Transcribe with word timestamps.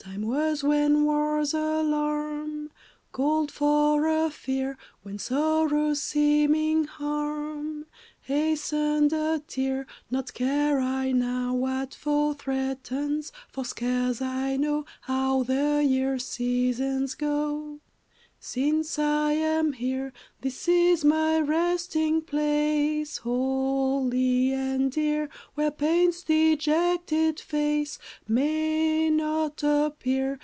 Time 0.00 0.22
was 0.22 0.64
when 0.64 1.04
war's 1.04 1.52
alarm 1.52 2.70
Called 3.12 3.52
for 3.52 4.06
a 4.08 4.30
fear, 4.30 4.78
When 5.02 5.18
sorrow's 5.18 6.00
seeming 6.00 6.84
harm 6.84 7.84
Hastened 8.22 9.12
a 9.12 9.42
tear; 9.46 9.86
Naught 10.10 10.32
care 10.32 10.80
I 10.80 11.12
now 11.12 11.52
what 11.52 11.94
foe 11.94 12.32
Threatens, 12.32 13.32
for 13.52 13.66
scarce 13.66 14.22
I 14.22 14.56
know 14.56 14.86
How 15.02 15.42
the 15.42 15.84
year's 15.86 16.24
seasons 16.24 17.14
go 17.14 17.80
Since 18.40 19.00
I 19.00 19.32
am 19.32 19.72
here. 19.72 20.12
This 20.42 20.68
is 20.68 21.04
my 21.04 21.40
resting 21.40 22.22
place 22.22 23.18
Holy 23.18 24.52
and 24.52 24.92
dear, 24.92 25.28
Where 25.54 25.72
Pain's 25.72 26.22
dejected 26.22 27.40
face 27.40 27.98
May 28.28 29.10
not 29.10 29.64
appear. 29.64 30.38